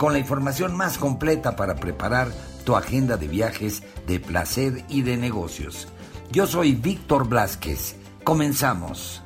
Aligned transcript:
con 0.00 0.14
la 0.14 0.18
información 0.18 0.74
más 0.74 0.96
completa 0.96 1.56
para 1.56 1.76
preparar 1.76 2.28
tu 2.64 2.74
agenda 2.74 3.18
de 3.18 3.28
viajes 3.28 3.82
de 4.06 4.18
placer 4.18 4.82
y 4.88 5.02
de 5.02 5.18
negocios. 5.18 5.88
Yo 6.30 6.46
soy 6.46 6.72
Víctor 6.72 7.28
Blasquez. 7.28 7.96
Comenzamos. 8.24 9.22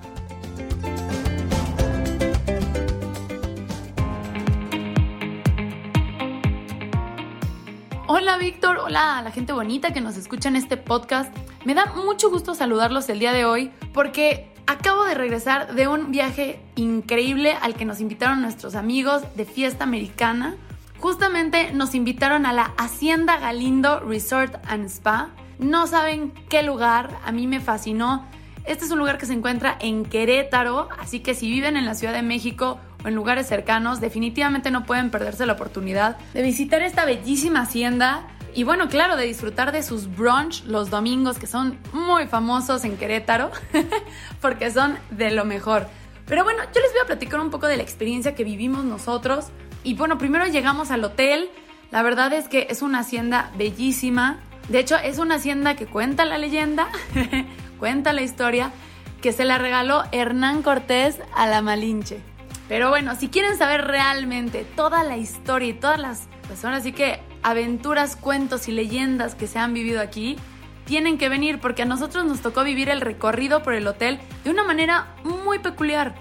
Hola 8.09 8.37
Víctor, 8.39 8.79
hola 8.79 9.19
a 9.19 9.23
la 9.23 9.31
gente 9.31 9.53
bonita 9.53 9.93
que 9.93 10.01
nos 10.01 10.17
escucha 10.17 10.49
en 10.49 10.57
este 10.57 10.77
podcast. 10.77 11.33
Me 11.65 11.75
da 11.75 11.87
mucho 11.95 12.31
gusto 12.31 12.57
saludarlos 12.57 13.09
el 13.11 13.21
día 13.21 13.33
de 13.33 13.45
hoy 13.45 13.71
porque 13.93 14.53
acabo 14.67 15.05
de 15.05 15.15
regresar 15.15 15.75
de 15.77 15.87
un 15.87 16.11
viaje 16.11 16.59
increíble 16.75 17.53
al 17.61 17.77
que 17.77 17.85
nos 17.85 18.01
invitaron 18.01 18.43
nuestros 18.43 18.75
amigos 18.75 19.23
de 19.37 19.45
Fiesta 19.45 19.85
Americana. 19.85 20.57
Justamente 21.05 21.71
nos 21.75 21.95
invitaron 21.95 22.47
a 22.47 22.55
la 22.55 22.73
Hacienda 22.79 23.37
Galindo 23.37 24.01
Resort 24.01 24.57
and 24.67 24.87
Spa. 24.87 25.29
No 25.59 25.87
saben 25.87 26.33
qué 26.49 26.63
lugar, 26.63 27.11
a 27.27 27.31
mí 27.31 27.47
me 27.47 27.61
fascinó. 27.61 28.25
Este 28.65 28.87
es 28.87 28.91
un 28.91 29.01
lugar 29.01 29.19
que 29.19 29.27
se 29.27 29.35
encuentra 29.35 29.77
en 29.83 30.07
Querétaro, 30.07 30.89
así 30.99 31.21
que 31.21 31.35
si 31.35 31.51
viven 31.51 31.77
en 31.77 31.85
la 31.85 31.95
Ciudad 31.95 32.15
de 32.15 32.23
México 32.23 32.81
o 33.05 33.09
en 33.09 33.15
lugares 33.15 33.47
cercanos, 33.47 34.01
definitivamente 34.01 34.71
no 34.71 34.87
pueden 34.87 35.11
perderse 35.11 35.45
la 35.45 35.53
oportunidad 35.53 36.17
de 36.33 36.41
visitar 36.41 36.81
esta 36.81 37.05
bellísima 37.05 37.61
hacienda 37.61 38.27
y 38.55 38.65
bueno, 38.65 38.89
claro, 38.89 39.17
de 39.17 39.27
disfrutar 39.27 39.73
de 39.73 39.83
sus 39.83 40.07
brunch 40.17 40.65
los 40.65 40.89
domingos 40.89 41.39
que 41.39 41.47
son 41.47 41.77
muy 41.93 42.29
famosos 42.29 42.83
en 42.87 42.97
Querétaro, 42.97 43.51
porque 44.41 44.71
son 44.71 44.97
de 45.11 45.33
lo 45.33 45.45
mejor. 45.45 45.87
Pero 46.25 46.45
bueno, 46.45 46.63
yo 46.75 46.81
les 46.81 46.93
voy 46.93 47.03
a 47.03 47.07
platicar 47.07 47.41
un 47.41 47.51
poco 47.51 47.67
de 47.67 47.77
la 47.77 47.83
experiencia 47.83 48.35
que 48.35 48.45
vivimos 48.45 48.85
nosotros 48.85 49.49
y 49.85 49.95
bueno, 49.95 50.19
primero 50.19 50.47
llegamos 50.47 50.91
al 50.91 51.05
hotel. 51.05 51.51
La 51.91 52.03
verdad 52.03 52.33
es 52.33 52.49
que 52.49 52.67
es 52.71 52.83
una 52.83 53.01
hacienda 53.01 53.53
bellísima. 53.57 54.41
De 54.69 54.81
hecho, 54.81 54.97
es 54.97 55.19
una 55.19 55.37
hacienda 55.37 55.77
que 55.77 55.87
cuenta 55.87 56.25
la 56.25 56.39
leyenda, 56.39 56.89
cuenta 57.79 58.13
la 58.13 58.23
historia, 58.23 58.73
que 59.21 59.33
se 59.33 59.45
la 59.45 59.59
regaló 59.59 60.03
Hernán 60.11 60.63
Cortés 60.63 61.21
a 61.37 61.47
la 61.47 61.63
Malinche. 61.63 62.19
Pero 62.67 62.89
bueno, 62.89 63.15
si 63.15 63.29
quieren 63.29 63.59
saber 63.59 63.85
realmente 63.85 64.67
toda 64.75 65.05
la 65.05 65.19
historia 65.19 65.69
y 65.69 65.75
todas 65.75 66.01
las 66.01 66.29
personas, 66.49 66.81
así 66.81 66.93
que 66.93 67.21
aventuras, 67.43 68.17
cuentos 68.17 68.69
y 68.69 68.73
leyendas 68.73 69.35
que 69.35 69.47
se 69.47 69.59
han 69.59 69.75
vivido 69.75 70.01
aquí, 70.01 70.37
tienen 70.87 71.19
que 71.19 71.29
venir 71.29 71.61
porque 71.61 71.83
a 71.83 71.87
nosotros 71.87 72.25
nos 72.25 72.41
tocó 72.41 72.65
vivir 72.65 72.89
el 72.89 73.03
recorrido 73.03 73.63
por 73.63 73.75
el 73.75 73.87
hotel 73.87 74.19
de 74.45 74.51
una 74.51 74.65
manera 74.65 75.09
muy 75.25 75.59
peculiar. 75.59 76.15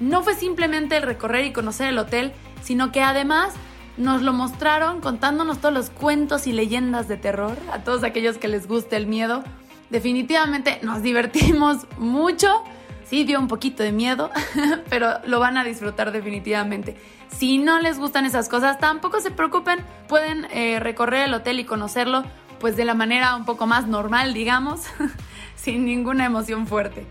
No 0.00 0.22
fue 0.22 0.34
simplemente 0.34 0.96
el 0.96 1.02
recorrer 1.02 1.44
y 1.46 1.52
conocer 1.52 1.88
el 1.88 1.98
hotel, 1.98 2.32
sino 2.62 2.92
que 2.92 3.02
además 3.02 3.54
nos 3.96 4.22
lo 4.22 4.32
mostraron 4.32 5.00
contándonos 5.00 5.58
todos 5.58 5.74
los 5.74 5.90
cuentos 5.90 6.46
y 6.46 6.52
leyendas 6.52 7.08
de 7.08 7.16
terror 7.16 7.56
a 7.72 7.80
todos 7.80 8.04
aquellos 8.04 8.38
que 8.38 8.48
les 8.48 8.68
guste 8.68 8.96
el 8.96 9.06
miedo. 9.06 9.42
Definitivamente 9.90 10.78
nos 10.82 11.02
divertimos 11.02 11.86
mucho. 11.98 12.62
Sí, 13.04 13.24
dio 13.24 13.40
un 13.40 13.48
poquito 13.48 13.82
de 13.82 13.90
miedo, 13.90 14.30
pero 14.90 15.14
lo 15.24 15.40
van 15.40 15.56
a 15.56 15.64
disfrutar 15.64 16.12
definitivamente. 16.12 16.96
Si 17.28 17.58
no 17.58 17.80
les 17.80 17.98
gustan 17.98 18.26
esas 18.26 18.48
cosas, 18.48 18.78
tampoco 18.78 19.20
se 19.20 19.30
preocupen, 19.30 19.80
pueden 20.08 20.46
eh, 20.52 20.78
recorrer 20.78 21.26
el 21.26 21.34
hotel 21.34 21.58
y 21.58 21.64
conocerlo 21.64 22.22
pues 22.60 22.76
de 22.76 22.84
la 22.84 22.94
manera 22.94 23.36
un 23.36 23.44
poco 23.44 23.66
más 23.66 23.86
normal, 23.86 24.34
digamos, 24.34 24.82
sin 25.56 25.84
ninguna 25.84 26.26
emoción 26.26 26.66
fuerte. 26.66 27.06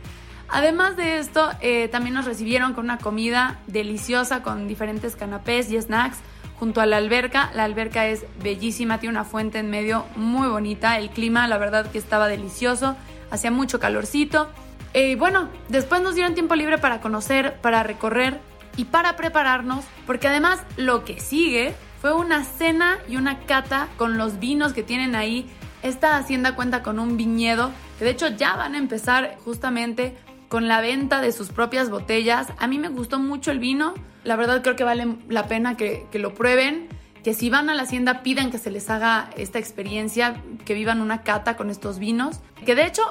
Además 0.50 0.96
de 0.96 1.20
esto, 1.20 1.50
eh, 1.62 1.90
también 1.90 2.16
nos 2.16 2.26
recibieron 2.26 2.74
con 2.74 2.86
una 2.86 2.98
comida 2.98 3.60
deliciosa 3.68 4.44
con 4.44 4.68
diferentes 4.68 5.16
canapés 5.16 5.70
y 5.72 5.82
snacks 5.82 6.20
junto 6.60 6.82
a 6.82 6.86
la 6.86 6.98
alberca. 6.98 7.52
La 7.54 7.66
alberca 7.66 8.08
es 8.08 8.26
bellísima, 8.42 9.00
tiene 9.00 9.12
una 9.12 9.26
fuente 9.26 9.60
en 9.60 9.70
medio 9.70 10.06
muy 10.16 10.48
bonita. 10.48 10.98
El 10.98 11.10
clima, 11.10 11.48
la 11.48 11.58
verdad 11.58 11.92
que 11.92 11.98
estaba 11.98 12.28
delicioso, 12.28 12.96
hacía 13.30 13.52
mucho 13.52 13.80
calorcito. 13.80 14.50
Y 14.94 15.00
eh, 15.00 15.16
bueno, 15.16 15.50
después 15.68 16.02
nos 16.02 16.16
dieron 16.16 16.34
tiempo 16.34 16.56
libre 16.56 16.78
para 16.78 17.02
conocer, 17.02 17.58
para 17.62 17.84
recorrer 17.84 18.40
y 18.78 18.86
para 18.86 19.16
prepararnos, 19.16 19.84
porque 20.06 20.28
además 20.28 20.62
lo 20.78 21.04
que 21.04 21.20
sigue 21.20 21.76
fue 22.02 22.14
una 22.14 22.44
cena 22.44 22.98
y 23.08 23.18
una 23.18 23.40
cata 23.40 23.88
con 23.98 24.18
los 24.18 24.40
vinos 24.40 24.74
que 24.74 24.84
tienen 24.84 25.16
ahí. 25.16 25.50
Esta 25.84 26.18
hacienda 26.18 26.56
cuenta 26.56 26.84
con 26.84 27.00
un 27.00 27.18
viñedo 27.18 27.72
que 28.00 28.06
de 28.06 28.12
hecho 28.12 28.28
ya 28.30 28.56
van 28.56 28.76
a 28.76 28.78
empezar 28.78 29.38
justamente 29.44 30.16
con 30.50 30.68
la 30.68 30.82
venta 30.82 31.22
de 31.22 31.32
sus 31.32 31.50
propias 31.50 31.90
botellas. 31.90 32.48
A 32.58 32.68
mí 32.68 32.80
me 32.80 32.90
gustó 32.90 33.20
mucho 33.20 33.52
el 33.52 33.60
vino. 33.60 33.94
La 34.24 34.36
verdad 34.36 34.62
creo 34.62 34.76
que 34.76 34.84
vale 34.84 35.18
la 35.30 35.48
pena 35.48 35.76
que, 35.76 36.08
lo 36.14 36.34
prueben. 36.34 36.88
Que 37.24 37.34
si 37.34 37.50
van 37.50 37.70
a 37.70 37.76
la 37.76 37.84
hacienda 37.84 38.24
pidan 38.24 38.52
que 38.52 38.58
se 38.58 38.72
les 38.72 38.90
haga 38.90 39.30
esta 39.36 39.60
experiencia, 39.60 40.42
que 40.66 40.74
vivan 40.74 41.02
una 41.02 41.24
cata 41.24 41.58
con 41.58 41.70
estos 41.70 42.00
vinos. 42.00 42.40
Que 42.66 42.76
de 42.76 42.86
hecho, 42.86 43.04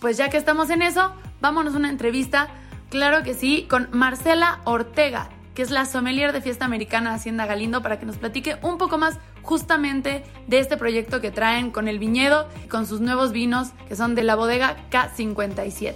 pues 0.00 0.16
ya 0.16 0.28
que 0.30 0.36
estamos 0.36 0.70
en 0.70 0.82
eso, 0.82 1.12
vámonos 1.40 1.74
a 1.74 1.78
una 1.78 1.88
entrevista, 1.88 2.48
claro 2.90 3.24
que 3.24 3.34
sí, 3.34 3.66
con 3.68 3.88
Marcela 3.90 4.60
Ortega, 4.64 5.28
que 5.54 5.62
es 5.62 5.70
la 5.70 5.86
sommelier 5.86 6.32
de 6.32 6.40
Fiesta 6.40 6.64
Americana 6.64 7.14
Hacienda 7.14 7.46
Galindo, 7.46 7.82
para 7.82 7.98
que 7.98 8.06
nos 8.06 8.16
platique 8.16 8.58
un 8.62 8.78
poco 8.78 8.96
más 8.96 9.18
justamente 9.42 10.22
de 10.46 10.60
este 10.60 10.76
proyecto 10.76 11.20
que 11.20 11.32
traen 11.32 11.72
con 11.72 11.88
el 11.88 11.98
viñedo 11.98 12.48
y 12.64 12.68
con 12.68 12.86
sus 12.86 13.00
nuevos 13.00 13.32
vinos 13.32 13.72
que 13.88 13.96
son 13.96 14.14
de 14.14 14.22
la 14.22 14.36
bodega 14.36 14.76
K57. 14.90 15.94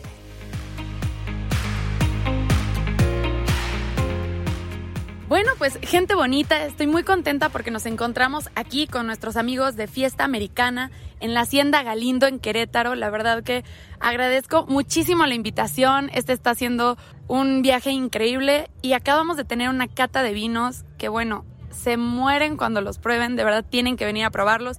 Bueno, 5.28 5.52
pues 5.58 5.78
gente 5.82 6.14
bonita, 6.14 6.64
estoy 6.64 6.86
muy 6.86 7.02
contenta 7.02 7.50
porque 7.50 7.70
nos 7.70 7.84
encontramos 7.84 8.48
aquí 8.54 8.86
con 8.86 9.06
nuestros 9.06 9.36
amigos 9.36 9.76
de 9.76 9.86
Fiesta 9.86 10.24
Americana 10.24 10.90
en 11.20 11.34
la 11.34 11.42
Hacienda 11.42 11.82
Galindo 11.82 12.26
en 12.26 12.38
Querétaro. 12.38 12.94
La 12.94 13.10
verdad 13.10 13.42
que 13.42 13.62
agradezco 14.00 14.64
muchísimo 14.68 15.26
la 15.26 15.34
invitación. 15.34 16.08
Este 16.14 16.32
está 16.32 16.54
siendo 16.54 16.96
un 17.26 17.60
viaje 17.60 17.90
increíble 17.90 18.70
y 18.80 18.94
acabamos 18.94 19.36
de 19.36 19.44
tener 19.44 19.68
una 19.68 19.86
cata 19.86 20.22
de 20.22 20.32
vinos 20.32 20.86
que 20.96 21.10
bueno, 21.10 21.44
se 21.72 21.98
mueren 21.98 22.56
cuando 22.56 22.80
los 22.80 22.98
prueben, 22.98 23.36
de 23.36 23.44
verdad 23.44 23.66
tienen 23.68 23.98
que 23.98 24.06
venir 24.06 24.24
a 24.24 24.30
probarlos. 24.30 24.78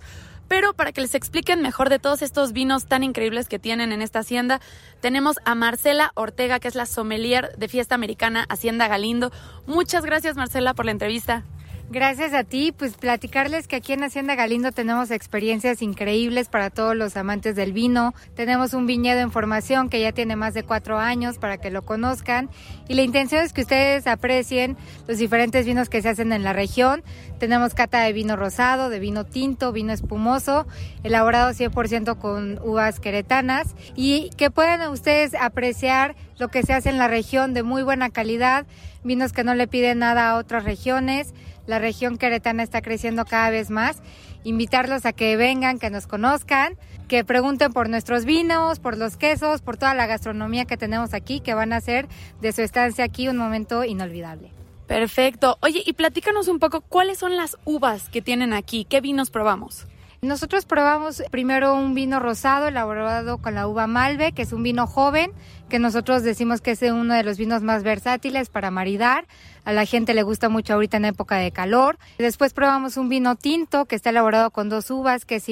Pero 0.50 0.74
para 0.74 0.92
que 0.92 1.00
les 1.00 1.16
expliquen 1.16 1.62
mejor 1.62 1.90
de 1.90 2.00
todos 2.00 2.22
estos 2.22 2.52
vinos 2.52 2.88
tan 2.88 3.04
increíbles 3.04 3.48
que 3.48 3.60
tienen 3.60 3.94
en 3.94 4.02
esta 4.02 4.20
hacienda, 4.20 4.60
tenemos 5.00 5.38
a 5.46 5.56
Marcela 5.56 6.12
Ortega, 6.16 6.60
que 6.60 6.68
es 6.68 6.76
la 6.76 6.88
sommelier 6.88 7.56
de 7.56 7.70
Fiesta 7.70 7.96
Americana 7.96 8.46
Hacienda 8.50 8.88
Galindo. 8.88 9.32
Muchas 9.68 10.04
gracias 10.04 10.36
Marcela 10.36 10.74
por 10.74 10.86
la 10.86 10.92
entrevista. 10.92 11.46
Gracias 11.92 12.36
a 12.36 12.44
ti, 12.44 12.72
pues 12.72 12.98
platicarles 12.98 13.68
que 13.68 13.76
aquí 13.76 13.94
en 13.94 14.04
Hacienda 14.04 14.36
Galindo 14.36 14.72
tenemos 14.72 15.10
experiencias 15.10 15.82
increíbles 15.82 16.48
para 16.48 16.70
todos 16.70 16.96
los 16.96 17.18
amantes 17.18 17.56
del 17.56 17.74
vino. 17.74 18.14
Tenemos 18.36 18.76
un 18.76 18.86
viñedo 18.86 19.22
en 19.22 19.32
formación 19.32 19.90
que 19.90 20.00
ya 20.00 20.12
tiene 20.12 20.36
más 20.36 20.54
de 20.54 20.62
cuatro 20.62 21.00
años 21.00 21.40
para 21.40 21.58
que 21.58 21.72
lo 21.72 21.82
conozcan 21.82 22.52
y 22.88 22.94
la 22.94 23.02
intención 23.02 23.44
es 23.44 23.54
que 23.54 23.62
ustedes 23.62 24.06
aprecien 24.06 24.78
los 25.08 25.18
diferentes 25.18 25.66
vinos 25.66 25.90
que 25.90 26.04
se 26.04 26.10
hacen 26.10 26.32
en 26.32 26.44
la 26.44 26.54
región. 26.54 27.04
Tenemos 27.40 27.74
cata 27.74 28.02
de 28.02 28.14
vino 28.14 28.36
rosado, 28.36 28.90
de 28.90 29.00
vino 29.00 29.26
tinto, 29.26 29.72
vino 29.72 29.94
espumoso, 29.94 30.68
elaborado 31.04 31.52
100% 31.52 32.18
con 32.18 32.60
uvas 32.64 33.00
queretanas 33.00 33.76
y 33.96 34.30
que 34.38 34.52
puedan 34.52 34.90
ustedes 34.92 35.34
apreciar 35.34 36.16
lo 36.38 36.50
que 36.50 36.64
se 36.64 36.74
hace 36.74 36.90
en 36.90 36.98
la 36.98 37.08
región 37.08 37.54
de 37.54 37.64
muy 37.64 37.84
buena 37.84 38.10
calidad, 38.10 38.66
vinos 39.04 39.34
que 39.34 39.44
no 39.44 39.56
le 39.56 39.68
piden 39.68 40.00
nada 40.00 40.30
a 40.30 40.36
otras 40.36 40.64
regiones 40.66 41.34
la 41.70 41.78
región 41.78 42.18
queretana 42.18 42.64
está 42.64 42.82
creciendo 42.82 43.26
cada 43.26 43.52
vez 43.52 43.70
más. 43.70 44.02
Invitarlos 44.44 45.06
a 45.06 45.14
que 45.14 45.38
vengan, 45.38 45.78
que 45.78 45.92
nos 45.92 46.08
conozcan, 46.08 46.78
que 47.08 47.24
pregunten 47.24 47.72
por 47.74 47.90
nuestros 47.90 48.26
vinos, 48.26 48.80
por 48.80 48.98
los 48.98 49.18
quesos, 49.18 49.62
por 49.62 49.78
toda 49.78 49.94
la 49.94 50.08
gastronomía 50.08 50.66
que 50.66 50.78
tenemos 50.78 51.14
aquí, 51.14 51.42
que 51.42 51.54
van 51.54 51.72
a 51.72 51.78
hacer 51.78 52.08
de 52.42 52.54
su 52.54 52.64
estancia 52.64 53.06
aquí 53.06 53.28
un 53.28 53.38
momento 53.38 53.84
inolvidable. 53.84 54.59
Perfecto. 54.90 55.60
Oye, 55.62 55.84
y 55.86 55.94
platícanos 55.94 56.48
un 56.48 56.58
poco 56.58 56.82
cuáles 56.82 57.20
son 57.20 57.38
las 57.38 57.58
uvas 57.64 58.10
que 58.10 58.24
tienen 58.24 58.54
aquí, 58.54 58.88
qué 58.90 59.02
vinos 59.02 59.30
probamos. 59.30 59.86
Nosotros 60.24 60.66
probamos 60.66 61.22
primero 61.30 61.76
un 61.76 61.94
vino 61.94 62.20
rosado 62.20 62.68
elaborado 62.68 63.38
con 63.38 63.54
la 63.54 63.68
uva 63.68 63.86
Malve, 63.86 64.32
que 64.32 64.42
es 64.42 64.52
un 64.52 64.64
vino 64.64 64.88
joven 64.88 65.32
que 65.70 65.78
nosotros 65.78 66.24
decimos 66.24 66.60
que 66.60 66.72
es 66.72 66.82
uno 66.82 67.14
de 67.14 67.24
los 67.24 67.38
vinos 67.38 67.62
más 67.62 67.84
versátiles 67.84 68.50
para 68.50 68.72
maridar. 68.72 69.28
A 69.66 69.74
la 69.74 69.86
gente 69.86 70.14
le 70.14 70.24
gusta 70.24 70.50
mucho 70.50 70.74
ahorita 70.74 70.98
en 70.98 71.06
época 71.06 71.36
de 71.38 71.52
calor. 71.52 71.98
Después 72.18 72.54
probamos 72.54 72.98
un 72.98 73.10
vino 73.10 73.36
tinto 73.36 73.86
que 73.86 73.96
está 73.96 74.10
elaborado 74.10 74.52
con 74.52 74.70
dos 74.70 74.90
uvas, 74.90 75.26
que 75.26 75.36
es 75.36 75.50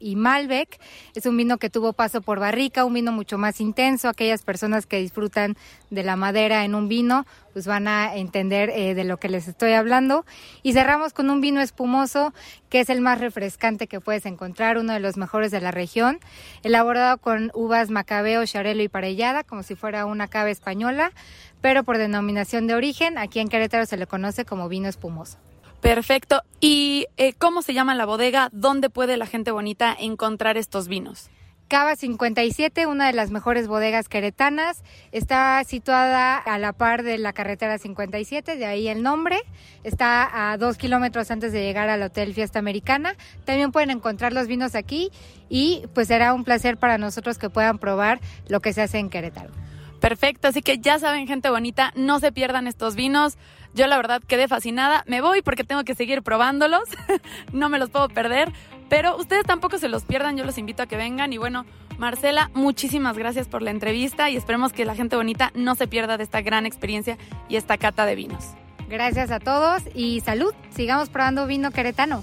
y 0.00 0.16
Malbec. 0.16 0.78
Es 1.14 1.26
un 1.26 1.36
vino 1.36 1.56
que 1.58 1.70
tuvo 1.70 1.94
paso 1.94 2.20
por 2.20 2.38
barrica, 2.38 2.84
un 2.84 2.92
vino 2.92 3.12
mucho 3.12 3.38
más 3.38 3.60
intenso. 3.60 4.08
Aquellas 4.08 4.42
personas 4.42 4.86
que 4.86 4.98
disfrutan 4.98 5.56
de 5.90 6.02
la 6.02 6.16
madera 6.16 6.64
en 6.64 6.74
un 6.74 6.88
vino, 6.88 7.26
pues 7.54 7.66
van 7.66 7.88
a 7.88 8.14
entender 8.14 8.70
eh, 8.70 8.94
de 8.94 9.04
lo 9.04 9.16
que 9.16 9.28
les 9.28 9.48
estoy 9.48 9.72
hablando. 9.72 10.26
Y 10.62 10.74
cerramos 10.74 11.12
con 11.14 11.30
un 11.30 11.40
vino 11.40 11.60
espumoso, 11.60 12.34
que 12.68 12.80
es 12.80 12.90
el 12.90 13.00
más 13.00 13.20
refrescante 13.20 13.86
que 13.86 14.00
puedes 14.00 14.26
encontrar, 14.26 14.76
uno 14.76 14.92
de 14.92 15.00
los 15.00 15.16
mejores 15.16 15.50
de 15.50 15.60
la 15.60 15.70
región, 15.70 16.18
elaborado 16.62 17.16
con 17.18 17.50
uvas 17.54 17.88
macabeo, 17.88 18.44
charelo 18.44 18.82
y 18.82 18.88
parellada, 18.88 19.44
como 19.44 19.62
si 19.62 19.74
fuera 19.74 20.04
una 20.04 20.28
cava 20.28 20.50
española, 20.50 21.12
pero 21.60 21.84
por 21.84 21.98
denominación 21.98 22.66
de 22.66 22.74
origen, 22.74 23.18
aquí 23.18 23.40
en 23.40 23.48
Querétaro 23.48 23.86
se 23.86 23.96
le 23.96 24.06
conoce 24.06 24.44
como 24.44 24.68
vino 24.68 24.88
espumoso. 24.88 25.38
Perfecto. 25.80 26.42
¿Y 26.60 27.06
eh, 27.16 27.34
cómo 27.34 27.62
se 27.62 27.74
llama 27.74 27.94
la 27.94 28.04
bodega? 28.04 28.48
¿Dónde 28.52 28.90
puede 28.90 29.16
la 29.16 29.26
gente 29.26 29.50
bonita 29.50 29.94
encontrar 29.98 30.56
estos 30.56 30.88
vinos? 30.88 31.30
Cava 31.68 31.96
57, 31.96 32.86
una 32.86 33.08
de 33.08 33.12
las 33.12 33.30
mejores 33.30 33.68
bodegas 33.68 34.08
queretanas, 34.08 34.82
está 35.12 35.62
situada 35.64 36.38
a 36.38 36.58
la 36.58 36.72
par 36.72 37.02
de 37.02 37.18
la 37.18 37.34
carretera 37.34 37.76
57, 37.76 38.56
de 38.56 38.64
ahí 38.64 38.88
el 38.88 39.02
nombre. 39.02 39.36
Está 39.84 40.50
a 40.50 40.56
dos 40.56 40.78
kilómetros 40.78 41.30
antes 41.30 41.52
de 41.52 41.60
llegar 41.60 41.90
al 41.90 42.02
Hotel 42.02 42.32
Fiesta 42.32 42.58
Americana. 42.58 43.16
También 43.44 43.70
pueden 43.70 43.90
encontrar 43.90 44.32
los 44.32 44.46
vinos 44.46 44.74
aquí 44.74 45.10
y 45.50 45.82
pues 45.92 46.08
será 46.08 46.32
un 46.32 46.42
placer 46.42 46.78
para 46.78 46.96
nosotros 46.96 47.36
que 47.36 47.50
puedan 47.50 47.78
probar 47.78 48.18
lo 48.48 48.60
que 48.60 48.72
se 48.72 48.80
hace 48.80 48.98
en 48.98 49.10
Querétaro. 49.10 49.50
Perfecto, 50.00 50.48
así 50.48 50.62
que 50.62 50.78
ya 50.78 50.98
saben, 50.98 51.26
gente 51.26 51.50
bonita, 51.50 51.92
no 51.96 52.20
se 52.20 52.32
pierdan 52.32 52.66
estos 52.66 52.94
vinos. 52.94 53.36
Yo 53.74 53.86
la 53.86 53.96
verdad 53.96 54.22
quedé 54.26 54.48
fascinada. 54.48 55.04
Me 55.06 55.20
voy 55.20 55.42
porque 55.42 55.64
tengo 55.64 55.84
que 55.84 55.94
seguir 55.94 56.22
probándolos. 56.22 56.84
no 57.52 57.68
me 57.68 57.78
los 57.78 57.90
puedo 57.90 58.08
perder. 58.08 58.52
Pero 58.88 59.16
ustedes 59.16 59.44
tampoco 59.44 59.78
se 59.78 59.88
los 59.88 60.04
pierdan. 60.04 60.36
Yo 60.36 60.44
los 60.44 60.58
invito 60.58 60.82
a 60.82 60.86
que 60.86 60.96
vengan. 60.96 61.32
Y 61.32 61.38
bueno, 61.38 61.66
Marcela, 61.98 62.50
muchísimas 62.54 63.18
gracias 63.18 63.48
por 63.48 63.62
la 63.62 63.70
entrevista 63.70 64.30
y 64.30 64.36
esperemos 64.36 64.72
que 64.72 64.84
la 64.84 64.94
gente 64.94 65.16
bonita 65.16 65.50
no 65.54 65.74
se 65.74 65.86
pierda 65.86 66.16
de 66.16 66.24
esta 66.24 66.40
gran 66.40 66.64
experiencia 66.64 67.18
y 67.48 67.56
esta 67.56 67.76
cata 67.76 68.06
de 68.06 68.14
vinos. 68.14 68.54
Gracias 68.88 69.30
a 69.30 69.40
todos 69.40 69.82
y 69.94 70.20
salud. 70.20 70.54
Sigamos 70.70 71.10
probando 71.10 71.46
vino 71.46 71.70
queretano. 71.70 72.22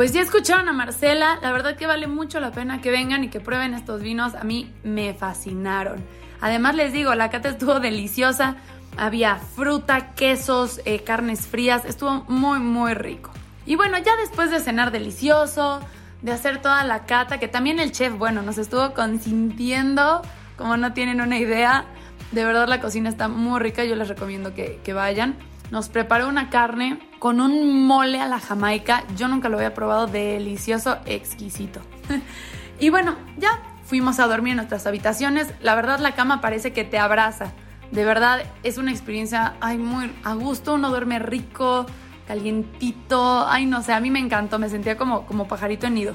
Pues 0.00 0.12
ya 0.12 0.22
escucharon 0.22 0.66
a 0.66 0.72
Marcela, 0.72 1.38
la 1.42 1.52
verdad 1.52 1.76
que 1.76 1.86
vale 1.86 2.06
mucho 2.06 2.40
la 2.40 2.52
pena 2.52 2.80
que 2.80 2.90
vengan 2.90 3.22
y 3.22 3.28
que 3.28 3.38
prueben 3.38 3.74
estos 3.74 4.00
vinos, 4.00 4.34
a 4.34 4.44
mí 4.44 4.72
me 4.82 5.12
fascinaron. 5.12 6.02
Además 6.40 6.74
les 6.74 6.94
digo, 6.94 7.14
la 7.14 7.28
cata 7.28 7.50
estuvo 7.50 7.80
deliciosa, 7.80 8.56
había 8.96 9.36
fruta, 9.36 10.14
quesos, 10.14 10.80
eh, 10.86 11.00
carnes 11.00 11.46
frías, 11.46 11.84
estuvo 11.84 12.24
muy 12.28 12.60
muy 12.60 12.94
rico. 12.94 13.30
Y 13.66 13.76
bueno, 13.76 13.98
ya 13.98 14.16
después 14.16 14.50
de 14.50 14.60
cenar 14.60 14.90
delicioso, 14.90 15.80
de 16.22 16.32
hacer 16.32 16.62
toda 16.62 16.82
la 16.84 17.04
cata, 17.04 17.38
que 17.38 17.48
también 17.48 17.78
el 17.78 17.92
chef, 17.92 18.16
bueno, 18.16 18.40
nos 18.40 18.56
estuvo 18.56 18.94
consintiendo, 18.94 20.22
como 20.56 20.78
no 20.78 20.94
tienen 20.94 21.20
una 21.20 21.36
idea, 21.36 21.84
de 22.32 22.46
verdad 22.46 22.68
la 22.68 22.80
cocina 22.80 23.10
está 23.10 23.28
muy 23.28 23.60
rica, 23.60 23.84
yo 23.84 23.96
les 23.96 24.08
recomiendo 24.08 24.54
que, 24.54 24.80
que 24.82 24.94
vayan. 24.94 25.36
Nos 25.70 25.88
preparó 25.88 26.28
una 26.28 26.50
carne 26.50 26.98
con 27.18 27.40
un 27.40 27.86
mole 27.86 28.20
a 28.20 28.26
la 28.26 28.40
jamaica. 28.40 29.04
Yo 29.16 29.28
nunca 29.28 29.48
lo 29.48 29.56
había 29.56 29.72
probado, 29.72 30.06
delicioso, 30.06 30.98
exquisito. 31.06 31.80
y 32.80 32.90
bueno, 32.90 33.14
ya 33.36 33.60
fuimos 33.84 34.18
a 34.18 34.26
dormir 34.26 34.52
en 34.52 34.56
nuestras 34.56 34.86
habitaciones. 34.86 35.52
La 35.60 35.74
verdad 35.76 36.00
la 36.00 36.14
cama 36.14 36.40
parece 36.40 36.72
que 36.72 36.84
te 36.84 36.98
abraza. 36.98 37.52
De 37.92 38.04
verdad 38.04 38.42
es 38.62 38.78
una 38.78 38.90
experiencia, 38.90 39.54
muy 39.78 40.12
a 40.24 40.34
gusto. 40.34 40.74
Uno 40.74 40.90
duerme 40.90 41.18
rico, 41.18 41.86
calientito. 42.26 43.46
Ay, 43.48 43.66
no 43.66 43.82
sé, 43.82 43.92
a 43.92 44.00
mí 44.00 44.10
me 44.10 44.18
encantó. 44.18 44.58
Me 44.58 44.68
sentía 44.68 44.96
como, 44.96 45.26
como 45.26 45.46
pajarito 45.46 45.86
en 45.86 45.94
nido. 45.94 46.14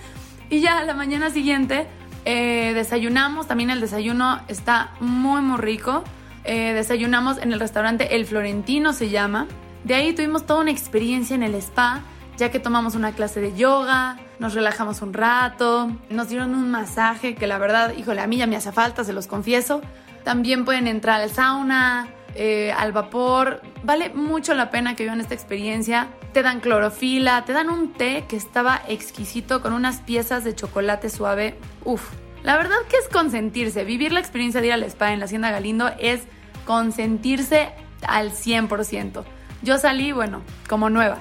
y 0.50 0.60
ya 0.60 0.82
la 0.82 0.94
mañana 0.94 1.30
siguiente 1.30 1.86
eh, 2.24 2.72
desayunamos. 2.74 3.46
También 3.46 3.70
el 3.70 3.80
desayuno 3.80 4.40
está 4.48 4.90
muy, 5.00 5.42
muy 5.42 5.58
rico. 5.58 6.02
Eh, 6.46 6.74
desayunamos 6.74 7.38
en 7.38 7.52
el 7.52 7.58
restaurante 7.58 8.14
El 8.14 8.24
Florentino 8.24 8.92
se 8.92 9.10
llama. 9.10 9.48
De 9.82 9.94
ahí 9.94 10.12
tuvimos 10.12 10.46
toda 10.46 10.60
una 10.60 10.70
experiencia 10.70 11.34
en 11.34 11.42
el 11.42 11.54
spa, 11.56 12.02
ya 12.36 12.50
que 12.50 12.60
tomamos 12.60 12.94
una 12.94 13.12
clase 13.12 13.40
de 13.40 13.56
yoga, 13.56 14.18
nos 14.38 14.54
relajamos 14.54 15.02
un 15.02 15.12
rato, 15.12 15.90
nos 16.08 16.28
dieron 16.28 16.54
un 16.54 16.70
masaje 16.70 17.34
que 17.34 17.46
la 17.46 17.58
verdad, 17.58 17.94
híjole, 17.96 18.20
a 18.20 18.26
mí 18.26 18.36
ya 18.36 18.46
me 18.46 18.56
hace 18.56 18.70
falta, 18.70 19.02
se 19.02 19.12
los 19.12 19.26
confieso. 19.26 19.80
También 20.22 20.64
pueden 20.64 20.86
entrar 20.86 21.20
al 21.20 21.30
sauna, 21.30 22.08
eh, 22.36 22.72
al 22.76 22.92
vapor. 22.92 23.62
Vale 23.82 24.10
mucho 24.10 24.54
la 24.54 24.70
pena 24.70 24.94
que 24.94 25.02
vivan 25.02 25.20
esta 25.20 25.34
experiencia. 25.34 26.08
Te 26.32 26.42
dan 26.42 26.60
clorofila, 26.60 27.44
te 27.44 27.52
dan 27.52 27.70
un 27.70 27.92
té 27.92 28.24
que 28.28 28.36
estaba 28.36 28.82
exquisito 28.88 29.62
con 29.62 29.72
unas 29.72 30.00
piezas 30.00 30.44
de 30.44 30.54
chocolate 30.54 31.10
suave. 31.10 31.58
Uf, 31.84 32.10
la 32.42 32.56
verdad 32.56 32.76
que 32.88 32.96
es 32.98 33.08
consentirse. 33.08 33.84
Vivir 33.84 34.12
la 34.12 34.20
experiencia 34.20 34.60
de 34.60 34.68
ir 34.68 34.72
al 34.72 34.84
spa 34.84 35.12
en 35.12 35.18
la 35.18 35.24
Hacienda 35.24 35.50
Galindo 35.50 35.90
es 35.98 36.22
consentirse 36.66 37.70
al 38.06 38.32
100%. 38.32 39.24
Yo 39.62 39.78
salí, 39.78 40.12
bueno, 40.12 40.42
como 40.68 40.90
nueva. 40.90 41.18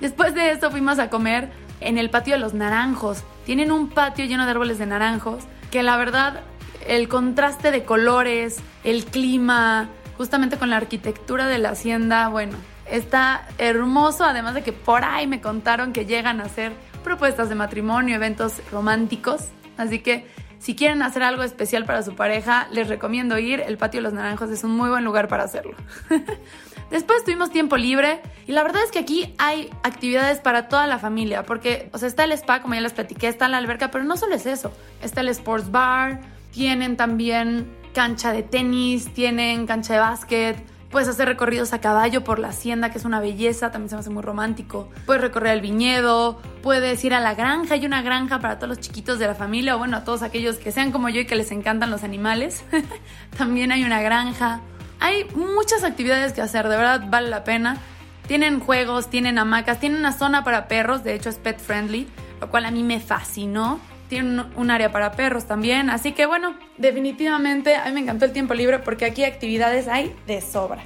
Después 0.00 0.34
de 0.34 0.52
esto 0.52 0.70
fuimos 0.70 1.00
a 1.00 1.10
comer 1.10 1.50
en 1.80 1.98
el 1.98 2.10
patio 2.10 2.34
de 2.34 2.40
los 2.40 2.54
naranjos. 2.54 3.24
Tienen 3.44 3.72
un 3.72 3.88
patio 3.88 4.24
lleno 4.24 4.44
de 4.44 4.52
árboles 4.52 4.78
de 4.78 4.86
naranjos 4.86 5.42
que 5.72 5.82
la 5.82 5.96
verdad 5.96 6.42
el 6.86 7.08
contraste 7.08 7.70
de 7.70 7.84
colores, 7.84 8.60
el 8.84 9.04
clima, 9.04 9.88
justamente 10.16 10.58
con 10.58 10.70
la 10.70 10.76
arquitectura 10.76 11.46
de 11.46 11.58
la 11.58 11.70
hacienda, 11.70 12.28
bueno, 12.28 12.56
está 12.90 13.48
hermoso, 13.58 14.24
además 14.24 14.54
de 14.54 14.62
que 14.62 14.72
por 14.72 15.04
ahí 15.04 15.26
me 15.26 15.40
contaron 15.40 15.92
que 15.92 16.06
llegan 16.06 16.40
a 16.40 16.44
hacer 16.44 16.72
propuestas 17.04 17.48
de 17.48 17.54
matrimonio, 17.54 18.16
eventos 18.16 18.60
románticos, 18.70 19.48
así 19.76 20.00
que 20.00 20.26
si 20.62 20.76
quieren 20.76 21.02
hacer 21.02 21.24
algo 21.24 21.42
especial 21.42 21.84
para 21.84 22.04
su 22.04 22.14
pareja, 22.14 22.68
les 22.70 22.86
recomiendo 22.86 23.36
ir. 23.36 23.58
El 23.58 23.78
Patio 23.78 23.98
de 23.98 24.02
los 24.02 24.12
Naranjos 24.12 24.48
es 24.48 24.62
un 24.62 24.70
muy 24.70 24.90
buen 24.90 25.02
lugar 25.02 25.26
para 25.26 25.42
hacerlo. 25.42 25.74
Después 26.90 27.24
tuvimos 27.24 27.50
tiempo 27.50 27.76
libre 27.76 28.20
y 28.46 28.52
la 28.52 28.62
verdad 28.62 28.84
es 28.84 28.92
que 28.92 29.00
aquí 29.00 29.34
hay 29.38 29.70
actividades 29.82 30.38
para 30.38 30.68
toda 30.68 30.86
la 30.86 31.00
familia, 31.00 31.42
porque, 31.42 31.90
o 31.92 31.98
sea, 31.98 32.06
está 32.06 32.22
el 32.22 32.30
spa, 32.30 32.62
como 32.62 32.74
ya 32.74 32.80
les 32.80 32.92
platiqué, 32.92 33.26
está 33.26 33.48
la 33.48 33.56
alberca, 33.56 33.90
pero 33.90 34.04
no 34.04 34.16
solo 34.16 34.36
es 34.36 34.46
eso. 34.46 34.72
Está 35.02 35.22
el 35.22 35.30
sports 35.30 35.72
bar, 35.72 36.20
tienen 36.52 36.96
también 36.96 37.68
cancha 37.92 38.32
de 38.32 38.44
tenis, 38.44 39.12
tienen 39.12 39.66
cancha 39.66 39.94
de 39.94 39.98
básquet, 39.98 40.64
Puedes 40.92 41.08
hacer 41.08 41.26
recorridos 41.26 41.72
a 41.72 41.80
caballo 41.80 42.22
por 42.22 42.38
la 42.38 42.48
hacienda, 42.48 42.90
que 42.90 42.98
es 42.98 43.06
una 43.06 43.18
belleza, 43.18 43.70
también 43.70 43.88
se 43.88 43.96
me 43.96 44.00
hace 44.00 44.10
muy 44.10 44.22
romántico. 44.22 44.90
Puedes 45.06 45.22
recorrer 45.22 45.54
el 45.54 45.62
viñedo, 45.62 46.38
puedes 46.62 47.02
ir 47.02 47.14
a 47.14 47.20
la 47.20 47.34
granja, 47.34 47.72
hay 47.72 47.86
una 47.86 48.02
granja 48.02 48.40
para 48.40 48.58
todos 48.58 48.68
los 48.68 48.80
chiquitos 48.80 49.18
de 49.18 49.26
la 49.26 49.34
familia, 49.34 49.74
o 49.74 49.78
bueno, 49.78 49.96
a 49.96 50.04
todos 50.04 50.20
aquellos 50.20 50.56
que 50.56 50.70
sean 50.70 50.92
como 50.92 51.08
yo 51.08 51.22
y 51.22 51.24
que 51.24 51.34
les 51.34 51.50
encantan 51.50 51.90
los 51.90 52.04
animales. 52.04 52.62
también 53.38 53.72
hay 53.72 53.84
una 53.84 54.02
granja. 54.02 54.60
Hay 55.00 55.24
muchas 55.34 55.82
actividades 55.82 56.34
que 56.34 56.42
hacer, 56.42 56.68
de 56.68 56.76
verdad 56.76 57.04
vale 57.08 57.30
la 57.30 57.42
pena. 57.42 57.78
Tienen 58.26 58.60
juegos, 58.60 59.08
tienen 59.08 59.38
hamacas, 59.38 59.80
tienen 59.80 59.98
una 59.98 60.12
zona 60.12 60.44
para 60.44 60.68
perros, 60.68 61.02
de 61.04 61.14
hecho 61.14 61.30
es 61.30 61.36
pet 61.36 61.58
friendly, 61.58 62.06
lo 62.38 62.50
cual 62.50 62.66
a 62.66 62.70
mí 62.70 62.82
me 62.82 63.00
fascinó 63.00 63.80
tiene 64.12 64.44
un 64.56 64.70
área 64.70 64.92
para 64.92 65.12
perros 65.12 65.46
también. 65.46 65.88
Así 65.88 66.12
que 66.12 66.26
bueno, 66.26 66.54
definitivamente 66.76 67.76
a 67.76 67.86
mí 67.86 67.92
me 67.92 68.00
encantó 68.00 68.26
el 68.26 68.32
tiempo 68.32 68.52
libre 68.52 68.78
porque 68.78 69.06
aquí 69.06 69.24
actividades 69.24 69.88
hay 69.88 70.14
de 70.26 70.42
sobra. 70.42 70.82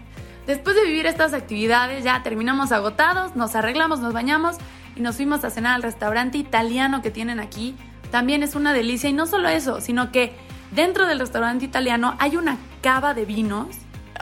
Después 0.46 0.76
de 0.76 0.84
vivir 0.84 1.06
estas 1.06 1.34
actividades 1.34 2.04
ya 2.04 2.22
terminamos 2.22 2.70
agotados, 2.70 3.34
nos 3.34 3.56
arreglamos, 3.56 3.98
nos 3.98 4.12
bañamos 4.12 4.58
y 4.94 5.00
nos 5.00 5.16
fuimos 5.16 5.42
a 5.42 5.50
cenar 5.50 5.74
al 5.74 5.82
restaurante 5.82 6.38
italiano 6.38 7.02
que 7.02 7.10
tienen 7.10 7.40
aquí. 7.40 7.74
También 8.12 8.44
es 8.44 8.54
una 8.54 8.72
delicia 8.72 9.10
y 9.10 9.12
no 9.12 9.26
solo 9.26 9.48
eso, 9.48 9.80
sino 9.80 10.12
que 10.12 10.32
dentro 10.70 11.08
del 11.08 11.18
restaurante 11.18 11.64
italiano 11.64 12.14
hay 12.20 12.36
una 12.36 12.58
cava 12.80 13.12
de 13.12 13.24
vinos. 13.24 13.74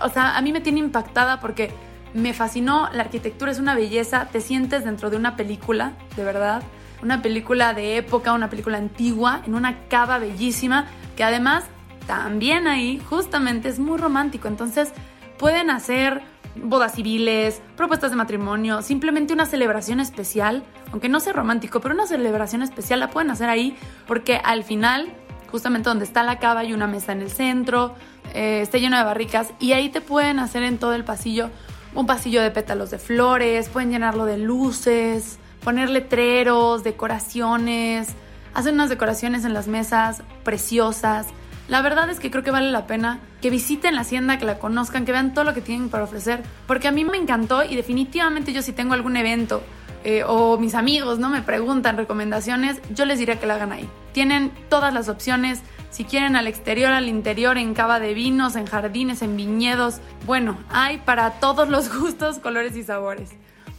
O 0.02 0.08
sea, 0.08 0.34
a 0.34 0.40
mí 0.40 0.50
me 0.50 0.62
tiene 0.62 0.80
impactada 0.80 1.40
porque 1.40 1.70
me 2.14 2.32
fascinó, 2.32 2.88
la 2.94 3.02
arquitectura 3.02 3.52
es 3.52 3.58
una 3.58 3.74
belleza, 3.74 4.28
te 4.32 4.40
sientes 4.40 4.82
dentro 4.82 5.10
de 5.10 5.18
una 5.18 5.36
película, 5.36 5.92
de 6.16 6.24
verdad 6.24 6.62
una 7.04 7.22
película 7.22 7.74
de 7.74 7.98
época, 7.98 8.32
una 8.32 8.50
película 8.50 8.78
antigua, 8.78 9.42
en 9.46 9.54
una 9.54 9.86
cava 9.88 10.18
bellísima, 10.18 10.86
que 11.16 11.22
además 11.22 11.64
también 12.06 12.66
ahí 12.66 13.00
justamente 13.08 13.68
es 13.68 13.78
muy 13.78 13.98
romántico. 13.98 14.48
Entonces 14.48 14.92
pueden 15.38 15.70
hacer 15.70 16.22
bodas 16.56 16.94
civiles, 16.94 17.60
propuestas 17.76 18.10
de 18.10 18.16
matrimonio, 18.16 18.80
simplemente 18.80 19.34
una 19.34 19.44
celebración 19.44 20.00
especial, 20.00 20.64
aunque 20.92 21.08
no 21.08 21.20
sea 21.20 21.32
romántico, 21.32 21.80
pero 21.80 21.94
una 21.94 22.06
celebración 22.06 22.62
especial 22.62 23.00
la 23.00 23.10
pueden 23.10 23.30
hacer 23.30 23.48
ahí 23.48 23.76
porque 24.06 24.40
al 24.42 24.64
final, 24.64 25.12
justamente 25.50 25.88
donde 25.88 26.04
está 26.04 26.22
la 26.22 26.38
cava 26.38 26.60
hay 26.60 26.72
una 26.72 26.86
mesa 26.86 27.12
en 27.12 27.20
el 27.20 27.30
centro, 27.30 27.94
eh, 28.34 28.60
está 28.62 28.78
lleno 28.78 28.96
de 28.96 29.04
barricas 29.04 29.52
y 29.58 29.72
ahí 29.72 29.88
te 29.88 30.00
pueden 30.00 30.38
hacer 30.38 30.62
en 30.62 30.78
todo 30.78 30.94
el 30.94 31.04
pasillo 31.04 31.50
un 31.94 32.06
pasillo 32.06 32.40
de 32.42 32.50
pétalos 32.50 32.90
de 32.90 32.98
flores, 32.98 33.68
pueden 33.68 33.90
llenarlo 33.90 34.24
de 34.24 34.38
luces, 34.38 35.38
poner 35.64 35.90
letreros, 35.90 36.84
decoraciones, 36.84 38.08
hacen 38.52 38.74
unas 38.74 38.90
decoraciones 38.90 39.44
en 39.44 39.54
las 39.54 39.66
mesas 39.66 40.22
preciosas. 40.44 41.26
La 41.68 41.80
verdad 41.80 42.10
es 42.10 42.20
que 42.20 42.30
creo 42.30 42.44
que 42.44 42.50
vale 42.50 42.70
la 42.70 42.86
pena 42.86 43.20
que 43.40 43.48
visiten 43.48 43.94
la 43.94 44.02
hacienda, 44.02 44.38
que 44.38 44.44
la 44.44 44.58
conozcan, 44.58 45.06
que 45.06 45.12
vean 45.12 45.32
todo 45.32 45.44
lo 45.44 45.54
que 45.54 45.62
tienen 45.62 45.88
para 45.88 46.04
ofrecer, 46.04 46.42
porque 46.66 46.88
a 46.88 46.92
mí 46.92 47.04
me 47.04 47.16
encantó 47.16 47.64
y 47.64 47.74
definitivamente 47.74 48.52
yo 48.52 48.60
si 48.60 48.72
tengo 48.72 48.92
algún 48.92 49.16
evento 49.16 49.62
eh, 50.04 50.22
o 50.26 50.58
mis 50.58 50.74
amigos 50.74 51.18
no 51.18 51.30
me 51.30 51.40
preguntan 51.40 51.96
recomendaciones, 51.96 52.80
yo 52.90 53.06
les 53.06 53.18
diría 53.18 53.40
que 53.40 53.46
la 53.46 53.54
hagan 53.54 53.72
ahí. 53.72 53.88
Tienen 54.12 54.52
todas 54.68 54.92
las 54.92 55.08
opciones, 55.08 55.60
si 55.90 56.04
quieren 56.04 56.36
al 56.36 56.46
exterior, 56.46 56.92
al 56.92 57.08
interior, 57.08 57.56
en 57.56 57.72
cava 57.72 57.98
de 58.00 58.12
vinos, 58.12 58.56
en 58.56 58.66
jardines, 58.66 59.22
en 59.22 59.36
viñedos, 59.36 60.00
bueno, 60.26 60.58
hay 60.68 60.98
para 60.98 61.30
todos 61.40 61.70
los 61.70 61.90
gustos, 61.98 62.38
colores 62.38 62.76
y 62.76 62.82
sabores. 62.82 63.30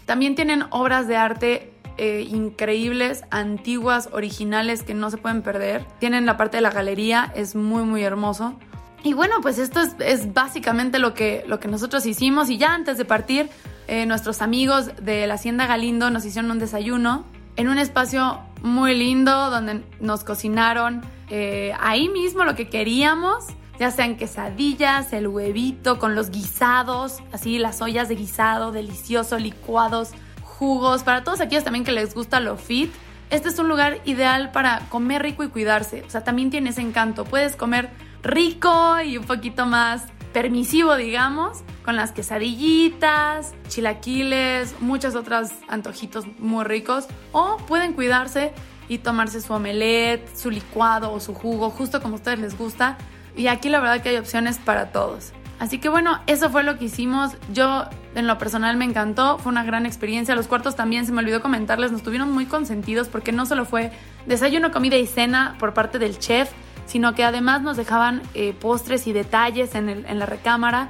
También 0.08 0.34
tienen 0.34 0.64
obras 0.72 1.08
de 1.08 1.18
arte 1.18 1.75
eh, 1.98 2.28
increíbles, 2.30 3.24
antiguas, 3.32 4.10
originales 4.12 4.84
que 4.84 4.94
no 4.94 5.10
se 5.10 5.18
pueden 5.18 5.42
perder. 5.42 5.86
Tienen 6.00 6.26
la 6.26 6.38
parte 6.38 6.58
de 6.58 6.62
la 6.62 6.72
galería, 6.72 7.32
es 7.36 7.56
muy 7.56 7.84
muy 7.84 8.04
hermoso. 8.04 8.56
Y 9.04 9.14
bueno, 9.14 9.36
pues 9.42 9.60
esto 9.60 9.82
es, 10.00 10.34
básicamente 10.34 10.98
lo 10.98 11.14
que, 11.14 11.44
lo 11.48 11.60
que 11.60 11.68
nosotros 11.68 12.06
hicimos 12.08 12.50
y 12.50 12.58
ya 12.58 12.74
antes 12.74 12.98
de 12.98 13.06
partir, 13.06 13.50
eh, 13.88 14.08
nuestros 14.08 14.42
amigos 14.42 14.90
de 15.00 15.28
la 15.28 15.36
Hacienda 15.36 15.68
Galindo 15.68 16.10
nos 16.10 16.26
hicieron 16.26 16.50
un 16.50 16.58
desayuno 16.58 17.24
en 17.56 17.70
un 17.70 17.78
espacio 17.78 18.40
muy 18.64 18.98
lindo 18.98 19.52
donde 19.52 19.84
nos 20.00 20.24
cocinaron 20.24 21.04
eh, 21.30 21.74
ahí 21.80 22.10
mismo 22.10 22.44
lo 22.44 22.56
que 22.56 22.68
queríamos, 22.68 23.46
ya 23.80 23.92
sean 23.92 24.16
quesadillas, 24.16 25.14
el 25.14 25.28
huevito 25.28 26.00
con 26.00 26.16
los 26.16 26.32
guisados, 26.32 27.20
así 27.32 27.60
las 27.60 27.82
ollas 27.82 28.10
de 28.10 28.16
guisado, 28.16 28.72
delicioso, 28.72 29.38
licuados, 29.38 30.12
jugos, 30.56 31.04
para 31.04 31.24
todos 31.24 31.42
aquellos 31.42 31.64
también 31.64 31.86
que 31.86 31.92
les 31.92 32.16
gusta 32.16 32.40
lo 32.40 32.58
fit. 32.58 32.92
Este 33.30 33.50
es 33.50 33.60
un 33.60 33.68
lugar 33.68 34.00
ideal 34.06 34.52
para 34.52 34.80
comer 34.90 35.22
rico 35.22 35.44
y 35.44 35.50
cuidarse. 35.50 36.04
O 36.04 36.10
sea, 36.10 36.24
también 36.24 36.50
tiene 36.50 36.70
ese 36.70 36.82
encanto. 36.82 37.26
Puedes 37.26 37.56
comer 37.56 37.90
rico 38.24 39.02
y 39.02 39.18
un 39.18 39.26
poquito 39.26 39.66
más 39.66 40.04
permisivo, 40.32 40.96
digamos, 40.96 41.60
con 41.84 41.96
las 41.96 42.12
quesadillitas, 42.12 43.54
chilaquiles, 43.68 44.76
muchos 44.82 45.16
otros 45.16 45.50
antojitos 45.68 46.26
muy 46.40 46.64
ricos. 46.66 47.08
O 47.32 47.58
pueden 47.68 47.94
cuidarse 47.94 48.54
y 48.88 49.00
tomarse 49.00 49.42
su 49.42 49.54
omelette, 49.54 50.36
su 50.36 50.52
licuado 50.52 51.12
o 51.12 51.20
su 51.20 51.34
jugo, 51.34 51.70
justo 51.70 52.02
como 52.02 52.16
a 52.16 52.18
ustedes 52.18 52.40
les 52.40 52.58
gusta. 52.58 52.98
Y 53.36 53.48
aquí 53.48 53.70
la 53.70 53.80
verdad 53.80 54.02
que 54.02 54.10
hay 54.10 54.18
opciones 54.18 54.60
para 54.60 54.92
todos. 54.92 55.34
Así 55.60 55.80
que 55.80 55.90
bueno, 55.90 56.20
eso 56.28 56.50
fue 56.50 56.64
lo 56.64 56.78
que 56.78 56.86
hicimos. 56.86 57.32
Yo 57.54 57.86
en 58.14 58.28
lo 58.28 58.38
personal 58.38 58.76
me 58.78 58.86
encantó, 58.86 59.38
fue 59.38 59.52
una 59.52 59.64
gran 59.64 59.86
experiencia. 59.86 60.36
Los 60.36 60.48
cuartos 60.48 60.76
también, 60.76 61.06
se 61.06 61.12
me 61.12 61.20
olvidó 61.20 61.42
comentarles, 61.42 61.92
nos 61.92 62.04
tuvieron 62.04 62.32
muy 62.32 62.46
consentidos 62.46 63.08
porque 63.08 63.32
no 63.32 63.46
solo 63.46 63.66
fue 63.66 63.92
desayuno, 64.26 64.72
comida 64.72 64.98
y 64.98 65.08
cena 65.08 65.56
por 65.60 65.74
parte 65.74 65.98
del 66.00 66.20
chef, 66.20 66.52
sino 66.86 67.16
que 67.16 67.24
además 67.24 67.62
nos 67.62 67.78
dejaban 67.78 68.22
eh, 68.34 68.54
postres 68.60 69.08
y 69.08 69.14
detalles 69.14 69.76
en, 69.76 69.90
en 69.90 70.20
la 70.20 70.26
recámara. 70.26 70.90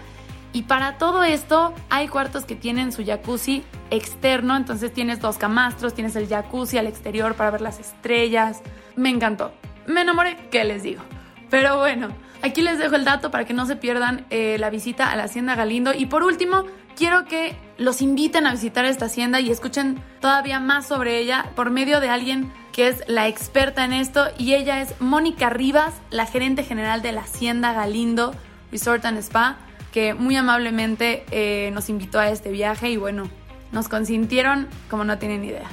Y 0.51 0.63
para 0.63 0.97
todo 0.97 1.23
esto 1.23 1.73
hay 1.89 2.07
cuartos 2.07 2.45
que 2.45 2.55
tienen 2.55 2.91
su 2.91 3.05
jacuzzi 3.05 3.63
externo, 3.91 4.55
entonces 4.55 4.93
tienes 4.93 5.19
dos 5.19 5.37
camastros, 5.37 5.93
tienes 5.93 6.15
el 6.15 6.27
jacuzzi 6.27 6.77
al 6.77 6.87
exterior 6.87 7.35
para 7.35 7.51
ver 7.51 7.61
las 7.61 7.79
estrellas. 7.79 8.61
Me 8.95 9.09
encantó. 9.09 9.51
Me 9.85 10.01
enamoré, 10.01 10.47
¿qué 10.51 10.63
les 10.63 10.81
digo? 10.81 11.01
Pero 11.49 11.77
bueno, 11.77 12.07
aquí 12.41 12.61
les 12.61 12.77
dejo 12.77 12.95
el 12.95 13.05
dato 13.05 13.31
para 13.31 13.45
que 13.45 13.53
no 13.53 13.65
se 13.65 13.75
pierdan 13.75 14.25
eh, 14.29 14.57
la 14.59 14.69
visita 14.69 15.11
a 15.11 15.15
la 15.15 15.23
Hacienda 15.23 15.55
Galindo. 15.55 15.93
Y 15.93 16.05
por 16.05 16.23
último, 16.23 16.65
quiero 16.95 17.25
que 17.25 17.55
los 17.77 18.01
inviten 18.01 18.47
a 18.47 18.51
visitar 18.51 18.85
esta 18.85 19.05
hacienda 19.05 19.39
y 19.39 19.51
escuchen 19.51 20.01
todavía 20.21 20.59
más 20.59 20.87
sobre 20.87 21.19
ella 21.19 21.45
por 21.55 21.69
medio 21.69 21.99
de 21.99 22.09
alguien 22.09 22.51
que 22.71 22.87
es 22.87 23.03
la 23.07 23.27
experta 23.27 23.85
en 23.85 23.93
esto 23.93 24.27
y 24.37 24.53
ella 24.53 24.81
es 24.81 24.99
Mónica 24.99 25.49
Rivas, 25.49 25.93
la 26.09 26.25
gerente 26.25 26.63
general 26.63 27.01
de 27.01 27.11
la 27.11 27.21
Hacienda 27.21 27.73
Galindo 27.73 28.33
Resort 28.71 29.05
and 29.05 29.17
Spa, 29.19 29.57
que 29.93 30.13
muy 30.13 30.35
amablemente 30.35 31.23
eh, 31.31 31.71
nos 31.73 31.89
invitó 31.89 32.19
a 32.19 32.29
este 32.29 32.51
viaje 32.51 32.89
y 32.89 32.97
bueno, 32.97 33.29
nos 33.71 33.87
consintieron 33.87 34.67
como 34.89 35.05
no 35.05 35.17
tienen 35.17 35.45
idea. 35.45 35.69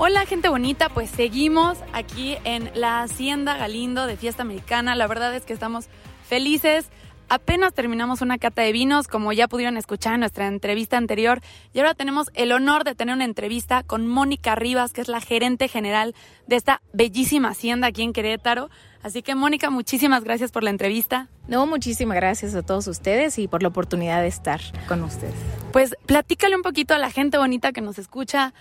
Hola 0.00 0.26
gente 0.26 0.48
bonita, 0.48 0.90
pues 0.90 1.10
seguimos 1.10 1.76
aquí 1.92 2.36
en 2.44 2.70
la 2.74 3.02
Hacienda 3.02 3.56
Galindo 3.56 4.06
de 4.06 4.16
Fiesta 4.16 4.42
Americana. 4.42 4.94
La 4.94 5.08
verdad 5.08 5.34
es 5.34 5.44
que 5.44 5.52
estamos 5.52 5.88
felices 6.22 6.88
Apenas 7.30 7.74
terminamos 7.74 8.22
una 8.22 8.38
cata 8.38 8.62
de 8.62 8.72
vinos, 8.72 9.06
como 9.06 9.34
ya 9.34 9.48
pudieron 9.48 9.76
escuchar 9.76 10.14
en 10.14 10.20
nuestra 10.20 10.46
entrevista 10.46 10.96
anterior, 10.96 11.42
y 11.74 11.78
ahora 11.78 11.92
tenemos 11.92 12.30
el 12.32 12.52
honor 12.52 12.84
de 12.84 12.94
tener 12.94 13.14
una 13.14 13.26
entrevista 13.26 13.82
con 13.82 14.06
Mónica 14.06 14.54
Rivas, 14.54 14.94
que 14.94 15.02
es 15.02 15.08
la 15.08 15.20
gerente 15.20 15.68
general 15.68 16.14
de 16.46 16.56
esta 16.56 16.80
bellísima 16.94 17.50
hacienda 17.50 17.88
aquí 17.88 18.02
en 18.02 18.14
Querétaro. 18.14 18.70
Así 19.02 19.22
que 19.22 19.34
Mónica, 19.34 19.68
muchísimas 19.68 20.24
gracias 20.24 20.52
por 20.52 20.64
la 20.64 20.70
entrevista. 20.70 21.28
No, 21.48 21.66
muchísimas 21.66 22.16
gracias 22.16 22.54
a 22.54 22.62
todos 22.62 22.86
ustedes 22.86 23.38
y 23.38 23.46
por 23.46 23.62
la 23.62 23.68
oportunidad 23.68 24.22
de 24.22 24.28
estar 24.28 24.60
con 24.88 25.02
ustedes. 25.02 25.34
Pues 25.70 25.96
platícale 26.06 26.56
un 26.56 26.62
poquito 26.62 26.94
a 26.94 26.98
la 26.98 27.10
gente 27.10 27.36
bonita 27.36 27.72
que 27.72 27.82
nos 27.82 27.98
escucha 27.98 28.54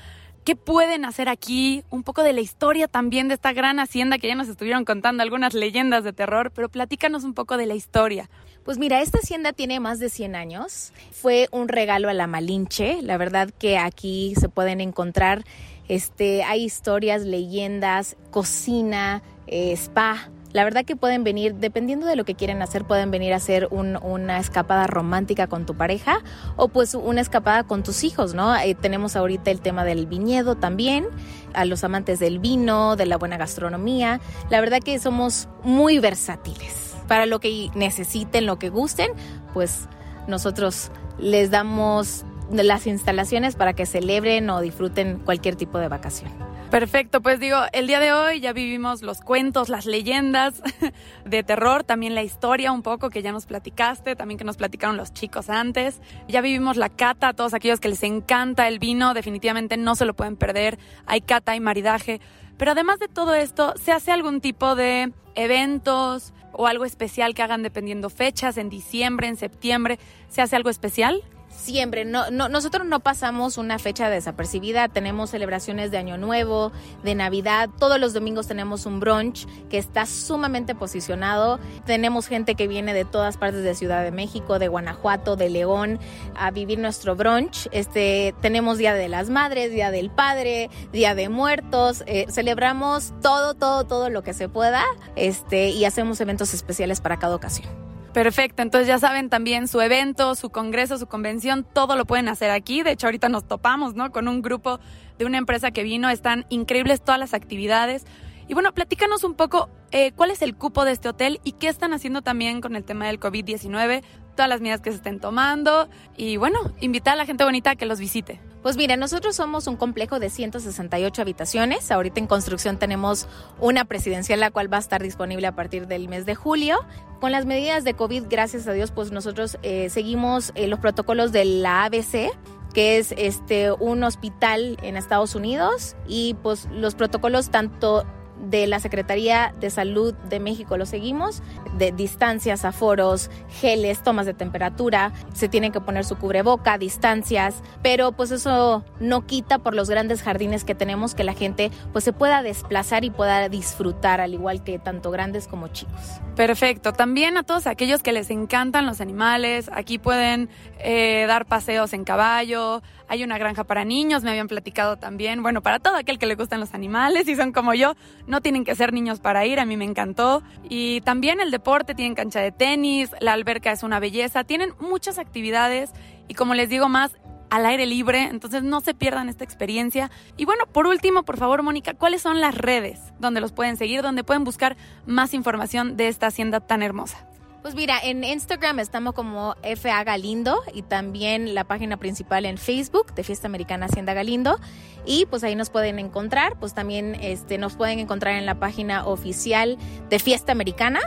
qué 0.48 0.56
pueden 0.56 1.04
hacer 1.04 1.28
aquí, 1.28 1.84
un 1.90 2.04
poco 2.04 2.24
de 2.24 2.32
la 2.32 2.40
historia 2.40 2.88
también 2.88 3.28
de 3.28 3.34
esta 3.34 3.52
gran 3.52 3.82
hacienda 3.82 4.18
que 4.18 4.30
ya 4.30 4.36
nos 4.36 4.48
estuvieron 4.48 4.86
contando 4.86 5.22
algunas 5.22 5.54
leyendas 5.54 6.06
de 6.06 6.14
terror, 6.14 6.52
pero 6.56 6.70
platícanos 6.70 7.26
un 7.26 7.34
poco 7.34 7.58
de 7.58 7.66
la 7.66 7.76
historia. 7.76 8.30
Pues 8.64 8.78
mira, 8.78 9.02
esta 9.02 9.18
hacienda 9.18 9.52
tiene 9.52 9.82
más 9.82 10.00
de 10.00 10.10
100 10.10 10.38
años. 10.38 10.94
Fue 11.12 11.50
un 11.52 11.68
regalo 11.68 12.08
a 12.08 12.14
la 12.14 12.28
Malinche. 12.28 13.02
La 13.02 13.18
verdad 13.18 13.50
que 13.60 13.78
aquí 13.78 14.36
se 14.40 14.48
pueden 14.48 14.80
encontrar, 14.80 15.44
este, 15.90 16.44
hay 16.44 16.64
historias, 16.64 17.24
leyendas, 17.24 18.16
cocina, 18.32 19.24
eh, 19.48 19.74
spa, 19.74 20.32
la 20.58 20.64
verdad 20.64 20.86
que 20.86 20.96
pueden 20.96 21.24
venir, 21.24 21.54
dependiendo 21.54 22.08
de 22.08 22.16
lo 22.16 22.26
que 22.26 22.34
quieren 22.34 22.64
hacer, 22.64 22.84
pueden 22.84 23.12
venir 23.12 23.32
a 23.34 23.36
hacer 23.36 23.68
una 23.70 24.40
escapada 24.40 24.88
romántica 24.88 25.46
con 25.46 25.68
tu 25.68 25.76
pareja 25.76 26.22
o 26.56 26.68
pues 26.68 26.96
una 26.96 27.22
escapada 27.22 27.64
con 27.64 27.84
tus 27.84 28.04
hijos, 28.04 28.34
¿no? 28.34 28.58
Eh, 28.58 28.74
tenemos 28.74 29.16
ahorita 29.16 29.52
el 29.52 29.62
tema 29.62 29.86
del 29.86 30.08
viñedo 30.08 30.56
también, 30.56 31.06
a 31.54 31.64
los 31.66 31.84
amantes 31.84 32.18
del 32.18 32.40
vino, 32.40 32.96
de 32.96 33.06
la 33.06 33.18
buena 33.18 33.38
gastronomía. 33.38 34.20
La 34.50 34.60
verdad 34.60 34.80
que 34.84 34.98
somos 34.98 35.48
muy 35.62 36.00
versátiles. 36.00 36.96
Para 37.08 37.28
lo 37.28 37.40
que 37.40 37.70
necesiten, 37.76 38.48
lo 38.48 38.58
que 38.58 38.70
gusten, 38.70 39.12
pues 39.54 39.88
nosotros 40.28 40.90
les 41.20 41.52
damos 41.52 42.26
las 42.50 42.88
instalaciones 42.88 43.56
para 43.56 43.74
que 43.74 43.86
celebren 43.86 44.50
o 44.50 44.60
disfruten 44.60 45.20
cualquier 45.20 45.56
tipo 45.56 45.78
de 45.78 45.88
vacación. 45.88 46.57
Perfecto, 46.70 47.22
pues 47.22 47.40
digo, 47.40 47.60
el 47.72 47.88
día 47.88 48.02
de 48.02 48.12
hoy 48.12 48.42
ya 48.42 48.52
vivimos 48.52 49.02
los 49.02 49.22
cuentos, 49.22 49.70
las 49.70 49.86
leyendas 49.86 50.62
de 51.26 51.42
terror, 51.42 51.86
también 51.86 52.14
la 52.14 52.24
historia 52.24 52.74
un 52.74 52.82
poco 52.82 53.10
que 53.10 53.22
ya 53.22 53.32
nos 53.32 53.46
platicaste, 53.46 54.18
también 54.18 54.38
que 54.38 54.44
nos 54.44 54.58
platicaron 54.58 54.98
los 54.98 55.14
chicos 55.14 55.50
antes. 55.50 56.02
Ya 56.28 56.42
vivimos 56.42 56.76
la 56.76 56.90
cata, 56.90 57.32
todos 57.32 57.54
aquellos 57.54 57.80
que 57.80 57.88
les 57.88 58.04
encanta 58.04 58.68
el 58.68 58.80
vino, 58.80 59.14
definitivamente 59.14 59.78
no 59.78 59.96
se 59.96 60.04
lo 60.04 60.14
pueden 60.14 60.36
perder. 60.36 60.78
Hay 61.06 61.22
cata, 61.22 61.56
y 61.56 61.62
maridaje. 61.62 62.20
Pero 62.58 62.72
además 62.72 63.00
de 63.00 63.08
todo 63.08 63.34
esto, 63.34 63.74
¿se 63.82 63.94
hace 63.94 64.12
algún 64.12 64.42
tipo 64.42 64.76
de 64.76 65.14
eventos 65.36 66.34
o 66.52 66.68
algo 66.68 66.84
especial 66.84 67.34
que 67.34 67.44
hagan 67.44 67.64
dependiendo 67.64 68.10
fechas, 68.10 68.58
en 68.58 68.68
diciembre, 68.68 69.30
en 69.30 69.38
septiembre? 69.38 70.00
¿Se 70.28 70.42
hace 70.42 70.58
algo 70.58 70.70
especial? 70.70 71.24
Siempre, 71.58 72.06
no, 72.06 72.30
no, 72.30 72.48
nosotros 72.50 72.88
no 72.88 73.00
pasamos 73.00 73.58
una 73.58 73.80
fecha 73.80 74.10
desapercibida, 74.10 74.88
tenemos 74.88 75.32
celebraciones 75.32 75.92
de 75.92 75.98
Año 75.98 76.18
Nuevo, 76.18 76.72
de 77.04 77.16
Navidad, 77.16 77.70
todos 77.80 78.00
los 78.00 78.14
domingos 78.14 78.48
tenemos 78.48 78.86
un 78.86 79.00
brunch 79.00 79.48
que 79.70 79.78
está 79.78 80.06
sumamente 80.06 80.76
posicionado, 80.76 81.60
tenemos 81.86 82.28
gente 82.28 82.56
que 82.56 82.68
viene 82.68 82.94
de 82.94 83.06
todas 83.06 83.38
partes 83.38 83.64
de 83.64 83.76
Ciudad 83.76 84.04
de 84.04 84.12
México, 84.12 84.60
de 84.60 84.68
Guanajuato, 84.68 85.36
de 85.36 85.50
León, 85.50 86.00
a 86.36 86.52
vivir 86.52 86.80
nuestro 86.80 87.16
brunch, 87.16 87.68
este, 87.72 88.34
tenemos 88.42 88.78
Día 88.78 88.94
de 88.94 89.10
las 89.10 89.30
Madres, 89.30 89.72
Día 89.72 89.92
del 89.92 90.12
Padre, 90.12 90.70
Día 90.92 91.16
de 91.16 91.28
Muertos, 91.28 92.04
eh, 92.06 92.28
celebramos 92.30 93.14
todo, 93.22 93.56
todo, 93.56 93.86
todo 93.86 94.10
lo 94.10 94.22
que 94.24 94.34
se 94.34 94.48
pueda, 94.48 94.84
este, 95.16 95.70
y 95.70 95.86
hacemos 95.86 96.22
eventos 96.22 96.54
especiales 96.54 97.02
para 97.02 97.18
cada 97.18 97.36
ocasión. 97.36 97.97
Perfecto, 98.18 98.64
entonces 98.64 98.88
ya 98.88 98.98
saben 98.98 99.30
también 99.30 99.68
su 99.68 99.80
evento, 99.80 100.34
su 100.34 100.50
congreso, 100.50 100.98
su 100.98 101.06
convención, 101.06 101.64
todo 101.64 101.96
lo 101.96 102.06
pueden 102.06 102.30
hacer 102.30 102.50
aquí. 102.50 102.82
De 102.82 102.94
hecho, 102.94 103.06
ahorita 103.06 103.30
nos 103.30 103.48
topamos, 103.48 103.94
¿no? 103.94 104.12
Con 104.12 104.28
un 104.28 104.42
grupo 104.42 104.80
de 105.20 105.26
una 105.26 105.38
empresa 105.38 105.70
que 105.70 105.84
vino, 105.84 106.10
están 106.10 106.48
increíbles 106.50 107.04
todas 107.04 107.20
las 107.20 107.36
actividades. 107.36 108.08
Y 108.48 108.56
bueno, 108.56 108.74
platícanos 108.74 109.24
un 109.24 109.36
poco 109.36 109.70
eh, 109.92 110.14
cuál 110.14 110.32
es 110.32 110.42
el 110.42 110.56
cupo 110.56 110.84
de 110.84 110.94
este 110.94 111.10
hotel 111.10 111.40
y 111.44 111.52
qué 111.52 111.68
están 111.68 111.94
haciendo 111.94 112.24
también 112.24 112.60
con 112.60 112.76
el 112.76 112.84
tema 112.84 113.06
del 113.06 113.20
COVID-19, 113.20 114.02
todas 114.36 114.50
las 114.50 114.62
medidas 114.62 114.82
que 114.82 114.90
se 114.90 114.96
estén 114.96 115.20
tomando 115.20 115.88
y 116.16 116.38
bueno, 116.38 116.58
invitar 116.80 117.14
a 117.14 117.18
la 117.18 117.28
gente 117.28 117.44
bonita 117.44 117.70
a 117.70 117.76
que 117.76 117.86
los 117.86 118.00
visite. 118.00 118.42
Pues 118.62 118.76
mira, 118.76 118.98
nosotros 118.98 119.36
somos 119.36 119.68
un 119.68 119.76
complejo 119.76 120.20
de 120.20 120.30
168 120.30 121.22
habitaciones. 121.22 121.92
Ahorita 121.92 122.20
en 122.20 122.28
construcción 122.28 122.78
tenemos 122.78 123.28
una 123.60 123.86
presidencial, 123.86 124.40
la 124.40 124.52
cual 124.52 124.72
va 124.72 124.78
a 124.78 124.82
estar 124.82 125.02
disponible 125.02 125.48
a 125.48 125.56
partir 125.56 125.88
del 125.88 126.10
mes 126.10 126.26
de 126.26 126.36
julio. 126.36 126.78
Con 127.20 127.32
las 127.32 127.46
medidas 127.46 127.84
de 127.84 127.94
COVID, 127.94 128.24
gracias 128.30 128.68
a 128.68 128.74
Dios, 128.74 128.92
pues 128.92 129.12
nosotros 129.12 129.58
eh, 129.64 129.90
seguimos 129.90 130.52
eh, 130.56 130.68
los 130.68 130.80
protocolos 130.80 131.32
de 131.32 131.46
la 131.46 131.86
ABC, 131.86 132.32
que 132.74 132.98
es 132.98 133.14
este 133.18 133.72
un 133.72 134.04
hospital 134.04 134.78
en 134.82 134.98
Estados 134.98 135.36
Unidos 135.36 135.96
y 136.08 136.36
pues 136.44 136.68
los 136.72 136.96
protocolos 136.96 137.50
tanto 137.50 138.06
de 138.42 138.68
la 138.68 138.80
Secretaría 138.80 139.54
de 139.60 139.70
Salud 139.70 140.14
de 140.30 140.40
México. 140.40 140.78
Lo 140.78 140.86
seguimos, 140.86 141.42
de 141.78 141.92
distancias, 141.92 142.66
aforos, 142.66 143.30
geles, 143.50 144.04
tomas 144.04 144.26
de 144.26 144.34
temperatura, 144.34 145.12
se 145.34 145.50
tienen 145.50 145.72
que 145.72 145.82
poner 145.82 146.06
su 146.06 146.18
cubreboca, 146.18 146.78
distancias, 146.78 147.62
pero 147.82 148.12
pues 148.12 148.32
eso 148.32 148.84
no 149.00 149.26
quita 149.26 149.60
por 149.60 149.76
los 149.76 149.90
grandes 149.90 150.22
jardines 150.22 150.64
que 150.64 150.76
tenemos 150.76 151.16
que 151.16 151.24
la 151.24 151.34
gente 151.34 151.72
pues 151.92 152.04
se 152.04 152.14
pueda 152.14 152.44
desplazar 152.44 153.04
y 153.04 153.10
pueda 153.10 153.50
disfrutar 153.50 154.22
al 154.22 154.34
igual 154.34 154.64
que 154.64 154.80
tanto 154.80 155.12
grandes 155.12 155.48
como 155.48 155.68
chicos. 155.70 156.22
Perfecto, 156.36 156.94
también 156.94 157.38
a 157.38 157.44
todos 157.44 157.68
aquellos 157.68 158.04
que 158.04 158.14
les 158.14 158.30
encantan 158.30 158.86
los 158.86 159.02
animales, 159.02 159.70
aquí 159.74 159.98
pueden 159.98 160.50
eh, 160.80 161.26
dar 161.28 161.46
paseos 161.46 161.94
en 161.94 162.04
caballo, 162.04 162.82
hay 163.08 163.24
una 163.24 163.38
granja 163.38 163.64
para 163.64 163.86
niños, 163.86 164.24
me 164.24 164.30
habían 164.30 164.48
platicado 164.48 164.98
también. 164.98 165.42
Bueno, 165.42 165.62
para 165.62 165.80
todo 165.80 165.96
aquel 165.96 166.20
que 166.20 166.26
le 166.26 166.36
gustan 166.36 166.60
los 166.60 166.74
animales 166.74 167.28
y 167.28 167.36
son 167.36 167.52
como 167.52 167.74
yo, 167.74 167.96
no 168.28 168.42
tienen 168.42 168.66
que 168.66 168.76
ser 168.76 168.94
niños 168.94 169.20
para 169.20 169.46
ir, 169.46 169.60
a 169.60 169.66
mí 169.66 169.78
me 169.78 169.86
encantó. 169.86 170.44
Y 170.70 171.02
también 171.02 171.40
el 171.40 171.52
deporte, 171.52 171.96
tienen 171.96 172.16
cancha 172.16 172.40
de 172.40 172.52
tenis, 172.52 173.12
la 173.20 173.34
alberca 173.34 173.72
es 173.72 173.84
una 173.84 174.00
belleza, 174.00 174.44
tienen 174.44 174.74
muchas 174.80 175.20
actividades 175.20 175.92
y 176.28 176.34
como 176.34 176.54
les 176.54 176.70
digo 176.70 176.90
más, 176.90 177.12
al 177.50 177.66
aire 177.66 177.86
libre, 177.86 178.24
entonces 178.24 178.64
no 178.64 178.82
se 178.82 178.94
pierdan 178.94 179.30
esta 179.30 179.44
experiencia. 179.44 180.12
Y 180.36 180.46
bueno, 180.46 180.66
por 180.66 180.88
último, 180.88 181.24
por 181.24 181.38
favor, 181.38 181.64
Mónica, 181.64 181.94
¿cuáles 181.94 182.22
son 182.22 182.42
las 182.42 182.56
redes 182.56 183.00
donde 183.20 183.42
los 183.42 183.54
pueden 183.54 183.78
seguir, 183.78 184.02
donde 184.02 184.24
pueden 184.24 184.44
buscar 184.44 184.76
más 185.06 185.34
información 185.34 185.96
de 185.96 186.10
esta 186.10 186.28
hacienda 186.28 186.60
tan 186.60 186.84
hermosa? 186.84 187.26
Pues 187.68 187.76
mira, 187.76 188.00
en 188.02 188.24
Instagram 188.24 188.80
estamos 188.80 189.14
como 189.14 189.54
FA 189.62 190.02
Galindo 190.06 190.64
y 190.74 190.84
también 190.84 191.54
la 191.54 191.66
página 191.66 191.98
principal 191.98 192.46
en 192.46 192.58
Facebook 192.58 193.14
de 193.14 193.26
Fiesta 193.26 193.48
Americana 193.50 193.88
Hacienda 193.88 194.14
Galindo. 194.14 194.58
Y 195.06 195.26
pues 195.26 195.44
ahí 195.44 195.54
nos 195.54 195.70
pueden 195.70 196.00
encontrar, 196.00 196.58
pues 196.62 196.74
también 196.74 197.16
este, 197.16 197.58
nos 197.58 197.76
pueden 197.76 198.00
encontrar 198.00 198.36
en 198.36 198.46
la 198.46 198.56
página 198.56 199.06
oficial 199.06 199.78
de 200.10 200.18
Fiesta 200.18 200.54
Americana. 200.54 201.02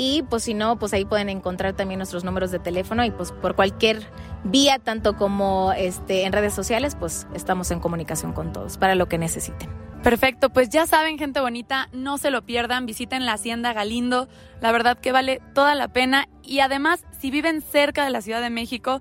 Y 0.00 0.22
pues 0.30 0.44
si 0.44 0.54
no, 0.54 0.78
pues 0.78 0.92
ahí 0.92 1.04
pueden 1.04 1.28
encontrar 1.28 1.72
también 1.72 1.98
nuestros 1.98 2.22
números 2.22 2.52
de 2.52 2.60
teléfono 2.60 3.04
y 3.04 3.10
pues 3.10 3.32
por 3.32 3.56
cualquier 3.56 4.08
vía, 4.44 4.78
tanto 4.78 5.16
como 5.16 5.72
este, 5.72 6.22
en 6.22 6.32
redes 6.32 6.54
sociales, 6.54 6.94
pues 6.94 7.26
estamos 7.34 7.72
en 7.72 7.80
comunicación 7.80 8.32
con 8.32 8.52
todos 8.52 8.78
para 8.78 8.94
lo 8.94 9.08
que 9.08 9.18
necesiten. 9.18 9.68
Perfecto, 10.04 10.50
pues 10.50 10.68
ya 10.68 10.86
saben, 10.86 11.18
gente 11.18 11.40
bonita, 11.40 11.88
no 11.90 12.16
se 12.16 12.30
lo 12.30 12.42
pierdan, 12.46 12.86
visiten 12.86 13.26
la 13.26 13.32
Hacienda 13.32 13.72
Galindo, 13.72 14.28
la 14.60 14.70
verdad 14.70 14.96
que 14.96 15.10
vale 15.10 15.42
toda 15.52 15.74
la 15.74 15.88
pena 15.88 16.28
y 16.44 16.60
además, 16.60 17.04
si 17.18 17.32
viven 17.32 17.60
cerca 17.60 18.04
de 18.04 18.10
la 18.10 18.20
Ciudad 18.20 18.40
de 18.40 18.50
México, 18.50 19.00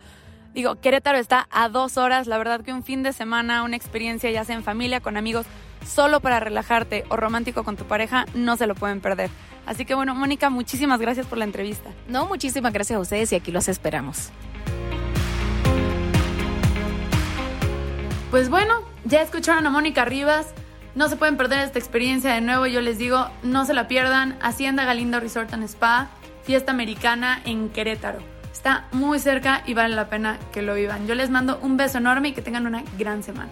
digo, 0.55 0.77
Querétaro 0.81 1.19
está 1.19 1.47
a 1.51 1.69
dos 1.69 1.97
horas, 1.97 2.25
la 2.25 2.39
verdad 2.39 2.61
que 2.61 2.73
un 2.73 2.81
fin 2.83 3.03
de 3.03 3.13
semana, 3.13 3.61
una 3.61 3.75
experiencia 3.75 4.31
ya 4.31 4.43
sea 4.43 4.55
en 4.55 4.63
familia, 4.63 4.99
con 4.99 5.15
amigos, 5.15 5.45
solo 5.85 6.19
para 6.19 6.39
relajarte 6.39 7.05
o 7.09 7.17
romántico 7.17 7.63
con 7.63 7.77
tu 7.77 7.85
pareja, 7.85 8.25
no 8.33 8.57
se 8.57 8.67
lo 8.67 8.75
pueden 8.75 9.01
perder. 9.01 9.29
Así 9.65 9.85
que 9.85 9.95
bueno, 9.95 10.15
Mónica, 10.15 10.49
muchísimas 10.49 10.99
gracias 10.99 11.25
por 11.25 11.37
la 11.37 11.45
entrevista. 11.45 11.89
No, 12.07 12.25
muchísimas 12.25 12.71
gracias 12.71 12.97
a 12.97 13.01
ustedes 13.01 13.31
y 13.33 13.35
aquí 13.35 13.51
los 13.51 13.67
esperamos. 13.67 14.31
Pues 18.31 18.49
bueno, 18.49 18.81
ya 19.05 19.21
escucharon 19.21 19.65
a 19.65 19.69
Mónica 19.69 20.05
Rivas. 20.05 20.53
No 20.95 21.09
se 21.09 21.15
pueden 21.15 21.37
perder 21.37 21.59
esta 21.59 21.79
experiencia 21.79 22.33
de 22.33 22.41
nuevo, 22.41 22.65
yo 22.65 22.81
les 22.81 22.97
digo, 22.97 23.29
no 23.43 23.65
se 23.65 23.73
la 23.73 23.87
pierdan. 23.87 24.37
Hacienda 24.41 24.83
Galindo 24.83 25.19
Resort 25.19 25.53
and 25.53 25.63
Spa, 25.63 26.07
fiesta 26.43 26.71
americana 26.71 27.41
en 27.45 27.69
Querétaro. 27.69 28.19
Está 28.51 28.87
muy 28.91 29.19
cerca 29.19 29.61
y 29.65 29.75
vale 29.75 29.95
la 29.95 30.09
pena 30.09 30.39
que 30.51 30.61
lo 30.61 30.73
vivan. 30.73 31.07
Yo 31.07 31.15
les 31.15 31.29
mando 31.29 31.59
un 31.61 31.77
beso 31.77 31.99
enorme 31.99 32.29
y 32.29 32.33
que 32.33 32.41
tengan 32.41 32.65
una 32.65 32.83
gran 32.97 33.21
semana. 33.21 33.51